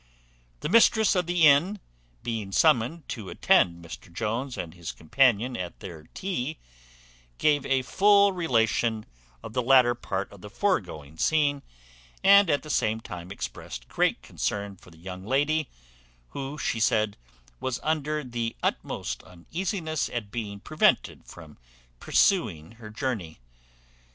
[0.61, 1.79] The mistress of the inn,
[2.23, 6.57] being summoned to attend Mr Jones and his companion at their tea,
[7.37, 9.05] gave a full relation
[9.43, 11.61] of the latter part of the foregoing scene;
[12.23, 15.69] and at the same time expressed great concern for the young lady,
[16.29, 17.15] "who," she said,
[17.59, 21.59] "was under the utmost uneasiness at being prevented from
[21.99, 23.37] pursuing her journey.